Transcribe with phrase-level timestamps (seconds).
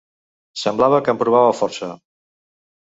[0.61, 1.93] Semblava que em provava força